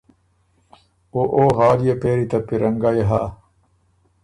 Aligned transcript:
او 1.13 1.21
او 1.37 1.45
حال 1.57 1.79
يې 1.87 1.93
پېری 2.01 2.25
ته 2.31 2.37
پیرنګئ 2.47 2.99
هۀ 3.09 3.23